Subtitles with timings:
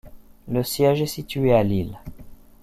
[0.47, 1.99] Le siège est situé à Lille.